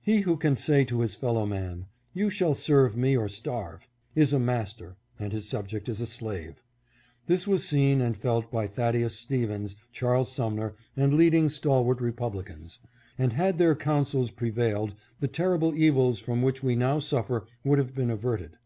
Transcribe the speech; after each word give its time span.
He 0.00 0.22
who 0.22 0.38
can 0.38 0.56
say 0.56 0.82
to 0.86 1.00
his 1.02 1.14
fellow 1.14 1.44
man," 1.44 1.88
You 2.14 2.30
shall 2.30 2.54
serve 2.54 2.96
me 2.96 3.14
or 3.14 3.28
starve," 3.28 3.86
is 4.14 4.32
a 4.32 4.38
master 4.38 4.96
and 5.18 5.30
his 5.30 5.46
subject 5.46 5.90
is 5.90 6.00
a 6.00 6.06
slave. 6.06 6.62
This 7.26 7.46
was 7.46 7.68
seen 7.68 8.00
and 8.00 8.16
felt 8.16 8.50
by 8.50 8.66
Thaddcus 8.66 9.10
Stevens, 9.14 9.76
Charles 9.92 10.32
Sumner, 10.32 10.72
and 10.96 11.12
leading 11.12 11.50
stalwart 11.50 12.00
Republicans; 12.00 12.78
and 13.18 13.34
had 13.34 13.58
their 13.58 13.74
counsels 13.74 14.30
prevailed 14.30 14.94
the 15.20 15.28
terri 15.28 15.60
ble 15.60 15.74
evils 15.74 16.18
from 16.18 16.40
which 16.40 16.62
we 16.62 16.74
now 16.74 16.98
suffer 16.98 17.46
would 17.62 17.76
have 17.78 17.94
been 17.94 18.08
averted. 18.10 18.56